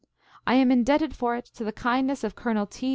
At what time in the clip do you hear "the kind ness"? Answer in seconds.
1.63-2.23